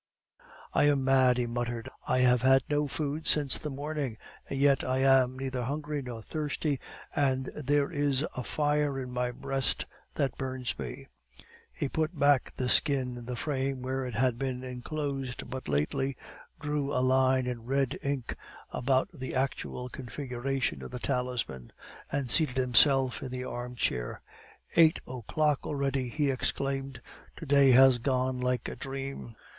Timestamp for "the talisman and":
20.89-22.31